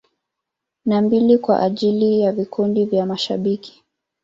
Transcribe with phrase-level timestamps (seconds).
[0.85, 3.83] Na mbili kwa ajili ya vikundi vya mashabiki.